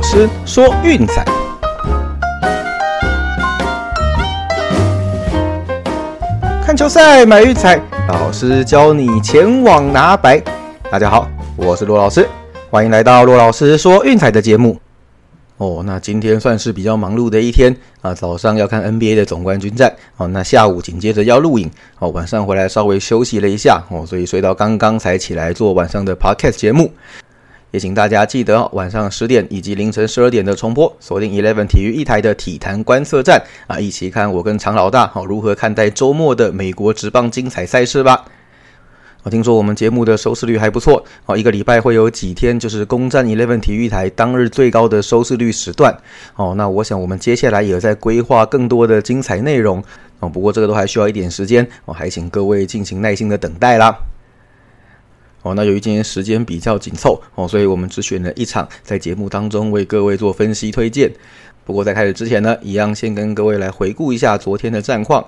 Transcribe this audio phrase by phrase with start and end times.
[0.00, 1.22] 老师说运彩，
[6.64, 10.42] 看球赛买运彩，老师教你前往拿白。
[10.90, 12.26] 大家好，我是罗老师，
[12.70, 14.80] 欢迎来到罗老师说运彩的节目。
[15.58, 26.90] 哦，那今天算是比较忙碌的一天啊，早上要看 NBA 的总冠军战，哦，那下午紧接着要录影，哦，晚上回来稍微休息了一下，哦，所以睡到刚刚才起来做晚上的 Podcast 节目。
[27.70, 38.24] 也请大家记得晚上十点以及凌晨十二点的重播，锁定 Eleven 体育一台的体坛观测站啊，一起看我跟常老大好如何看待周末的美国职棒精彩赛事吧。
[39.22, 45.94] 我听说我们节目的收视率还不错哦，一个礼拜会有几天就是攻占 Eleven 体育台当日最高的收视率时段
[46.36, 46.54] 哦。
[46.56, 49.84] 那我想我们接下来也在规划更多的精彩内容
[50.20, 53.94] 哦，不过这个都还需要一点时间哦，还请各位进行耐心的等待啦。
[55.42, 61.10] 哦，那由于今天时间比较紧凑哦，所以我们只选了一场在节目当中为各位做分析推荐。
[61.64, 65.24] 不过在开始之前呢，一样先跟各位来回顾一下昨天的战况。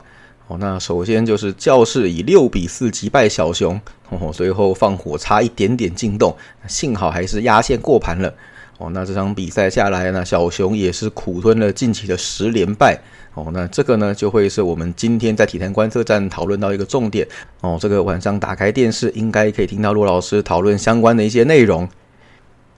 [0.49, 6.37] 哦，那首先就是教室以六比四击败小熊，哦，随后放火差一点点进洞，
[6.67, 8.35] 幸好还是压线过盘了。
[8.83, 12.99] 哦，那这场比赛下来呢，小熊也是苦吞了近期的十连败。
[13.35, 17.27] 哦，那这个呢，就会是我们今天在体坛观测站讨论到一个重点。
[17.61, 21.89] 哦，这个晚上打开电视，应该可以听到骆老师讨论相关的一些内容。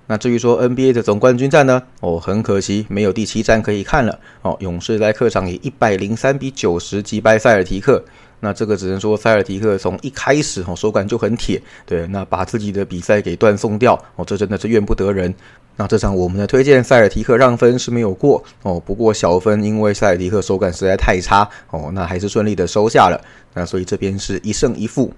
[0.07, 1.83] 那至于说 NBA 的总冠军战呢？
[2.01, 4.21] 哦，很可惜没有第七战可以看了。
[4.43, 8.05] 哦，勇士在客场以一百零三比九十击败塞尔提克。
[8.41, 13.99] 那这个只能说塞尔提克从一开始哦手感就很铁，对，那把自己的比赛给断送掉。
[14.17, 15.35] 哦，这真的是怨不得人。
[15.77, 23.21] 那这场我们的推荐塞尔提克让分是没有过哦，不过小分因为塞尔提克手感实在太差哦，那还是顺利的收下了。
[23.55, 25.13] 那所以这边是一胜一负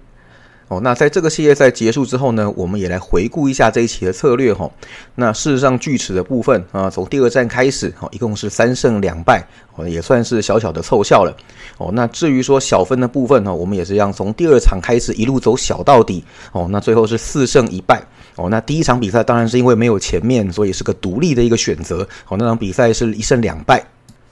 [0.67, 0.79] 哦。
[0.81, 4.67] 那在这个系列赛结束之后呢，我们也来回顾一下这一期的策略哈。
[5.13, 11.37] 那事实上锯齿的部分啊，从第二战开始哦，一共是三胜两败哦，也算是小小的凑效了
[11.77, 11.91] 哦。
[11.93, 18.01] 那至于说小分的部分呢，我们也是一样，从第二场开始一路走小到底哦，那最后是四胜一败。
[18.37, 22.07] 哦，那第一场比赛当然是因为没有前面，所以是个独立的一个选择。
[22.29, 23.83] 哦，那场比赛是一胜两败。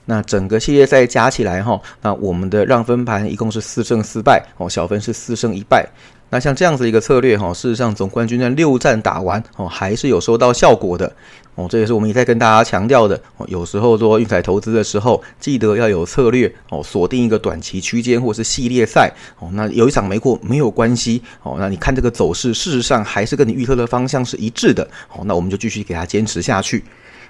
[0.08, 4.40] 那整个系列赛加起来哈，那我们的让分盘一共是四胜四败。
[4.56, 5.84] 哦，小分是四胜一败。
[6.28, 11.10] 那像这样子一个策略哈，事实上总冠军战六战打完哦，还是有收到效果的
[11.54, 11.68] 哦。
[11.70, 13.46] 这也是我们一再跟大家强调的哦。
[13.48, 19.48] 有时候做运彩投资的时候，记得要有策略哦，锁定一个短期区间或是系列赛哦。
[19.52, 21.56] 那有一场没过没有关系哦。
[21.60, 24.82] 那你看这个走势，事实上还是跟你预测的方向是一致的
[25.14, 25.22] 哦。
[25.26, 26.82] 那我们就继续给他坚持下去。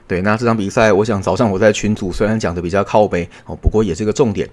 [0.08, 4.48] 对，那这场比赛，我想早上我在群组虽然讲的比较靠背哦，不过也是个重点。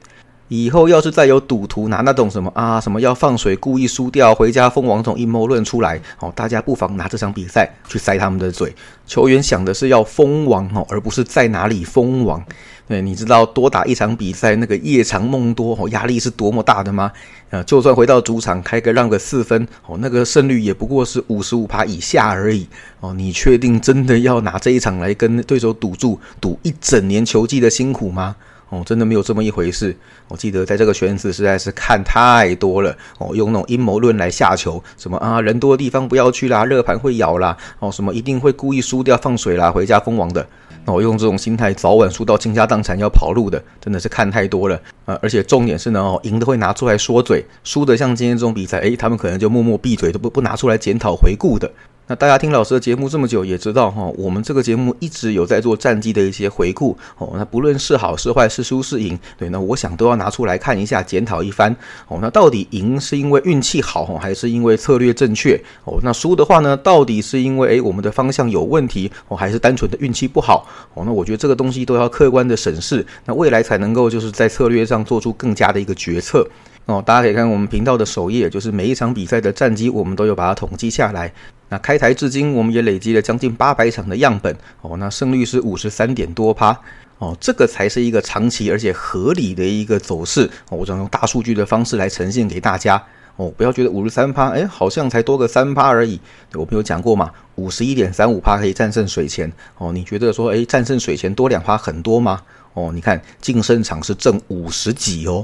[0.49, 8.73] 以后要是再有赌徒拿那种什么啊什么要放水故意输掉回家封王这种阴谋论出来哦，大家不妨拿这场比赛去塞他们的嘴。
[9.07, 12.43] 球员想的是要封王哦，而不是在哪里封王。
[12.85, 17.11] 对，你知道多打一场比赛那个夜长梦多哦，压力是多么大的吗？
[17.49, 22.67] 呃，就算回到主场开个让个四分哦，那个胜率也不过是五十五趴以下而已
[22.99, 23.13] 哦。
[23.13, 28.35] 你确定真的要拿这一场来跟对手赌注赌一整年球季的辛苦吗？
[28.73, 29.95] 哦，真的没有这么一回事。
[30.27, 40.43] 我记得在这个圈子实在是看太多了哦，用那种阴谋论来下球，什么啊人多的地方不要去啦，热盘会咬啦，哦什么一定会故意输掉放水啦，回家封王的。
[40.85, 45.17] 那我用这种心态早晚输到倾家荡产要跑路的，真的是看太多了啊！
[45.21, 51.71] 而且重点是呢，哦赢的会拿出来说嘴，输的像今天这种比赛，诶，他们可能就默默闭嘴，都不不拿出来检讨回顾的。
[52.05, 57.31] 那大家听老师的节目这么久，也知道哈，我们这个节目一直有在做战绩的一些回顾哦。
[57.35, 61.73] 那不论是好是坏，是输是赢，对，那我想都要拿出来看一下，检讨一番
[62.09, 62.19] 哦。
[62.21, 65.55] 那到底赢是因为运气好还是因为策略正确
[65.85, 65.97] 哦？
[66.03, 71.03] 那输的话呢，到底是因为诶我们的方向有问题哦，还是单纯的运气不好哦？
[71.05, 76.45] 那我觉得这个东西都要客观的审视，那未来才能够就是在策略上做出更加的一个决策
[76.85, 77.01] 哦。
[77.05, 81.33] 大家可以看我们频道的首页，就是每一场比赛的战绩，我们都有把它统计下来。
[81.73, 86.79] 那开台至今，我们也累积了将近八百场的样本哦，那胜率是五十三点多趴
[87.17, 90.47] 哦，这个才是一个长期而且合理的一个走势。
[90.69, 93.03] 我想用大数据的方式来呈现给大家
[93.37, 96.19] 哦，不要觉得五十三趴，哎，好像才多个三趴而已。
[96.53, 99.91] 我们有讲过嘛，五十一点三五趴可以战胜水钱哦。
[99.91, 102.39] 你觉得说，哎，战胜水钱多两趴很多吗？
[102.75, 105.43] 哦，你看净胜场是正五十几哦。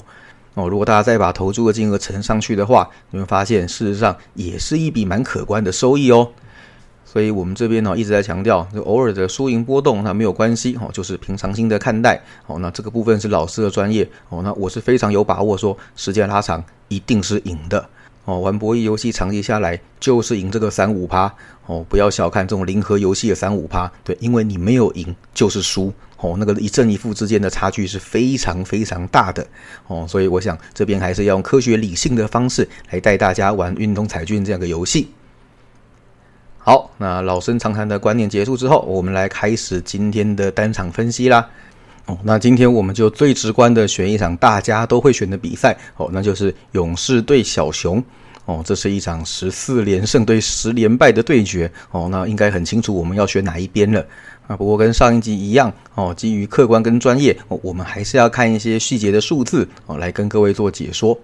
[0.55, 6.29] 哦，如果大家再把投注的金额乘上去的话，你会发现事实上也是一笔蛮可观的收益哦。
[7.05, 12.59] 所以我们这边呢一直在强调，就偶尔的输赢波动那没有关系哦，就是平常心的看待哦。
[12.59, 17.83] 那这个部分是老师的专业哦，那我是非常有把握说时间拉长一定是赢的
[18.25, 21.33] 哦，玩博弈游戏长期下来就是赢这个三五趴
[21.65, 29.45] 哦，不要小看这种零和游戏的三五趴，对，因为你没有赢就是输哦，那个一正一负之间的差距是非常非常大的。
[29.87, 35.09] 哦，所以我想这边还是要用科学理性的方式来带大家玩运动彩券这样的游戏。
[36.57, 41.49] 好，那老生常谈的观念结束之后，我们来开始今天的单场分析啦。
[42.05, 45.75] 哦，那今天我们就最直观的选一场大家都会选的比赛。
[45.95, 48.03] 哦，那就是勇士对小熊。
[48.45, 51.71] 哦，这是一场十四连胜对十连败的对决。
[51.91, 54.05] 哦，那应该很清楚我们要选哪一边了。
[54.49, 54.57] 啊。
[54.57, 61.17] 不过跟上一集一样哦，基于客观跟专业，我们还是要看一些细节的数字哦，来跟各位做解说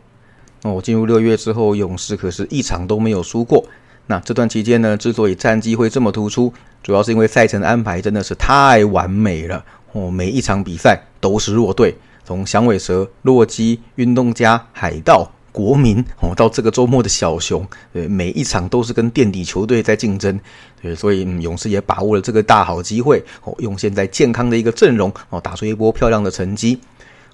[0.61, 0.79] 哦。
[0.81, 3.65] 进入六月之后，勇士可是一场都没有输过。
[4.07, 20.37] 那这段期间呢，之所以战绩会这么突出，主要是因为赛程安排真的是太完美了哦，每一场比赛都是弱队，从响尾蛇、洛基、运动家、海盗、国民哦，到这个周末的小熊，对，每一场都是跟垫底球队在竞争，
[20.81, 26.77] 对，所以勇士也把握了这个大好机会哦，用现在健康的一个阵容哦，打出一波漂亮的成绩。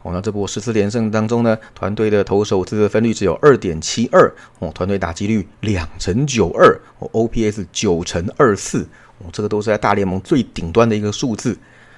[0.03, 8.81] 哦，那这波十四连胜当中呢，团队的投手自责分率只有二点七二，哦，团队打击率两成九二，哦，OPS 九成二四，
[9.17, 11.57] 哦，这个都是在大联盟最顶端的一个数字。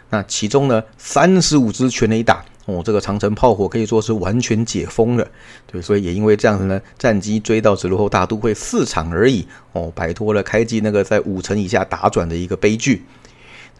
[0.09, 5.27] 那其中呢，三十五支全垒打，哦，这个长城炮火可以说是完全解封了。
[5.67, 13.03] 对，所以也因为这样子呢，战机追到直落后大都会四场而已，哦，摆脱了开机那个在五成以下打转的一个悲剧。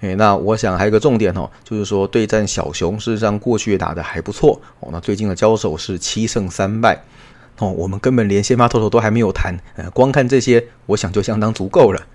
[0.01, 4.89] 哎，那我想还有个重点哦，就是说对战小熊，事实上过去也打得还不错哦。
[4.91, 7.01] 那最近的交手是七胜三败
[7.59, 12.05] 哦，我们根本连先发投手都还没有谈，呃，光看这些，我想就相当足够了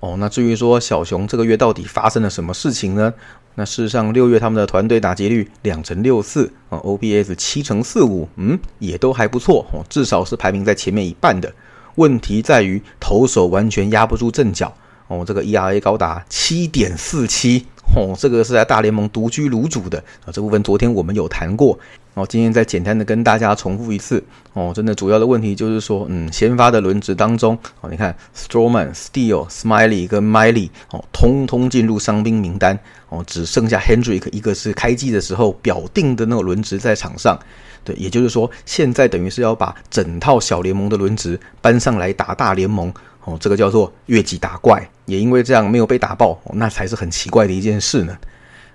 [0.00, 0.16] 哦。
[0.18, 3.12] 那至于说小熊这个月到底发生了什么事情呢？
[3.54, 11.52] 那事实上六月他们的团队打击率两成六四啊，OBS 七成四五，嗯，也都还不错哦，至少是排名在前面一半的。
[11.96, 14.72] 问题在于投手完全压不住阵脚。
[15.08, 20.32] 哦，这个 ERA 高达七点四七，哦，这个是在大联盟独居卤主的啊。
[20.32, 21.78] 这部分昨天我们有谈过，
[22.14, 24.22] 哦，今天再简单的跟大家重复一次。
[24.52, 37.38] 哦，真的主要的问题就是说，嗯，先发的轮值当中，哦，你看 Stroman、Steel、Smiley 跟 Miley，哦，通通进入伤兵名单，哦，只剩下 Hendrick 一个是开季的时候表定的那个轮值在场上。
[37.84, 42.92] 对，也就是说，现在等于是要把整套小联盟的轮值搬上来打大联盟。
[43.28, 48.16] 哦，这个叫做越级打怪，也因为这样没有被打爆，那才是很奇怪的一件事呢。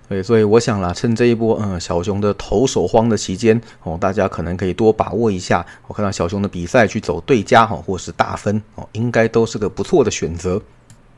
[0.08, 5.66] 对，所以我想啦，趁这一波嗯小熊的投手荒的期间，哦，大家可能可以多把握一下。
[5.88, 10.62] 我看到小熊的比赛去走对家哈，或是大分哦，应该都是个不错的选择。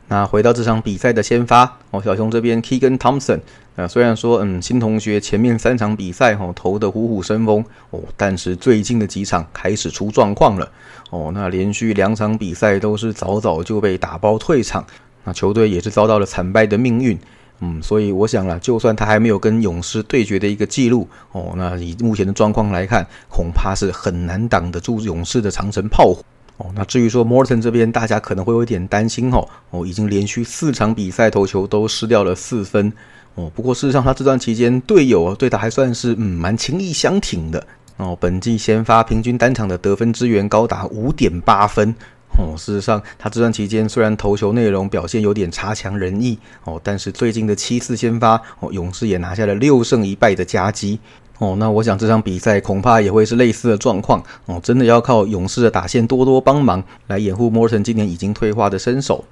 [0.08, 3.40] 那回到这场比赛的先发哦，小熊这边 Keegan Thompson。
[3.76, 10.72] 啊，虽然说，嗯，新同学前面三场比赛哦投的虎虎生风哦，但是最近的几场开始出状况了
[11.10, 11.30] 哦。
[11.34, 14.86] 那连续两场比赛都是早早就被打包退场，
[15.26, 17.20] 那球队也是遭到了惨败的命运。
[17.60, 26.24] 嗯，所以我想了，就算他还没有跟勇士对决的一个记录哦，那以目前的状况来看，恐怕是很难挡得住勇士的长城炮火
[26.58, 26.72] 哦。
[26.76, 32.92] 那至于说 Morton 这边，大家可能会有一点担心哦哦，已经连续四场比赛投球都失掉了四分。
[33.36, 37.68] 哦，不过事实上，他这段期间队友对他还算是嗯蛮情意相挺的
[37.98, 38.18] 哦。
[38.18, 41.94] 本季先发平均单场的得分支援高达五点八分
[42.38, 42.56] 哦。
[42.58, 50.98] 事实上，他这段期间虽然投球内容表现有点差强人意哦，但是最近的七次先发哦，勇士也拿下了六胜一败的佳绩
[51.40, 51.56] 哦。
[51.58, 59.24] 那我想这场比赛恐怕也会是类似的状况哦，真的要靠勇士的打线多多帮忙来掩护莫尔森今年已经退化的身手。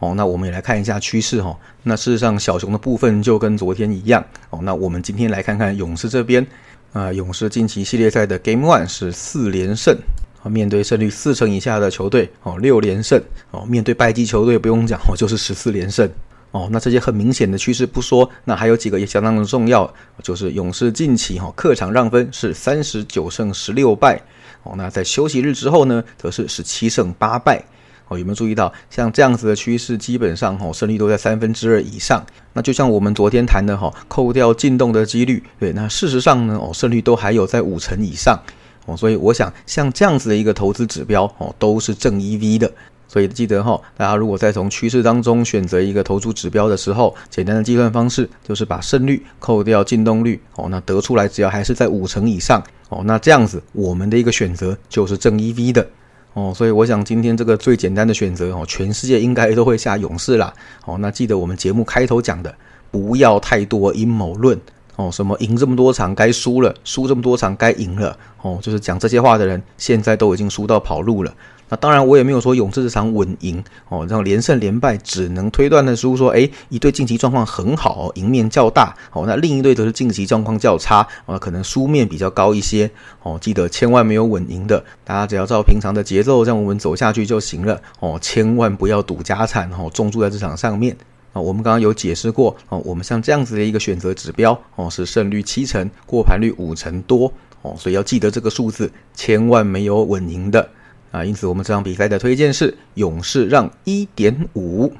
[0.00, 1.58] 哦，那我们也来看一下趋势哈。
[1.82, 4.24] 那事实上，小熊的部分就跟昨天一样。
[4.50, 6.46] 哦，那我们今天来看看勇士这边。
[6.92, 9.98] 啊，勇士近期系列赛的 Game One 是四连胜，
[10.44, 13.20] 面对胜率四成以下的球队，哦，六连胜。
[13.50, 16.08] 哦，面对败绩球队不用讲，哦，就是十四连胜。
[16.50, 24.18] 哦，那这些很明显的趋势不说，那还有几个也相当的重要，就是勇士近期哈客场让分是三十九胜十六败。
[24.62, 27.62] 哦，那在休息日之后呢，则是十七胜八败。
[28.08, 32.24] 哦，有没有注意到像这样子的趋势，基本上哈胜率都在三分之二以上。
[32.54, 38.40] 那就像我们昨天谈的哈，扣掉进洞的几率，对，那事实上呢，哦胜率都还有在五成以上。
[38.86, 42.72] 哦，所以我想像这样子的一个投资指标，哦都是正 EV 的。
[43.08, 55.88] 所以记得哈，大家如果在从趋势当中选择一个投注指标的时候，简单的计算方式就是把胜率扣掉进洞率，哦，那得出来只要还是在五成以上，哦，那这样子我们的一个选择就是正 EV 的。
[56.34, 60.52] 哦，所以我想今天这个最简单的选择哦，全世界应该都会下勇士啦。
[60.84, 62.54] 哦，那记得我们节目开头讲的，
[62.90, 64.56] 不要太多阴谋论
[64.98, 71.32] 哦，什么赢这么多场该输了，输这么多场该赢了，哦，就是讲这些话的人，现在都已经输到跑路了。
[71.68, 82.90] 那当然，我也没有说勇士这场稳赢哦，这样连胜连败只能推断的输说，哎，一队近期状况很好，赢面较大哦，那另一队则是近期状况较差啊，可能输面比较高一些
[83.22, 83.38] 哦。
[83.40, 90.96] 记得千万没有稳赢的，大家只要照平常的节奏让我们走下去就行了哦，千万不要赌家产哦，重注在这场上面
[91.32, 91.40] 啊。
[91.40, 97.32] 我们刚刚有解释过啊，我们像这样子的一个选择指标哦，是胜率七成，过盘率五成多
[97.62, 100.68] 哦，所以要记得这个数字，千万没有稳赢的。
[101.10, 104.92] 啊，因此我们这场比赛的推荐是勇士让一点五。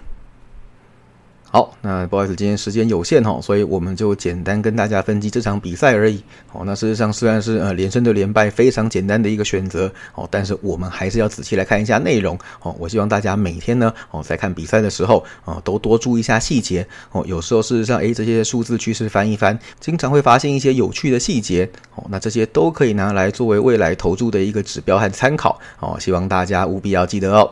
[1.50, 6.22] 好，那不好意思，今天时间有限哈，所以我们就简单跟大家分析这场比赛而已。
[6.46, 12.76] 好，那事实上虽然是呃连胜的连败，非常简单的一个选择哦，但是我们还是要仔细来看一下内容哦。
[12.78, 17.24] 我希望大家每天呢哦在看比赛的时候啊，都多注意一下细节哦。
[17.26, 22.04] 有时候事实上，诶，这些数字趋势翻一翻，经常会发现一些有趣的细节哦。
[22.10, 25.96] 那这些都可以拿来作为未来投注的一个指标和参考哦。
[25.98, 27.50] 希望大家务必要记得哦。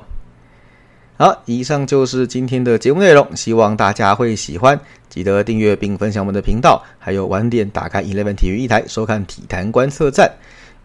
[1.19, 4.79] 好，以上就是今天的节目内容，希望大家会喜欢。
[5.09, 10.31] 记得订阅并分享我们的频道，还有晚点打开 Eleven 体育一台收看体坛观测站。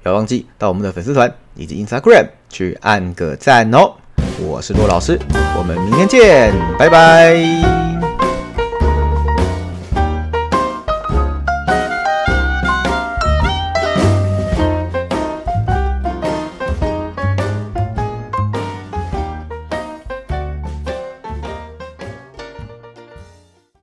[0.01, 3.91] 不要忘记到我们的粉丝团以及 Instagram 去按个赞哦。
[4.39, 5.19] 我是骆老师，
[5.57, 8.11] 我们明天见，拜拜。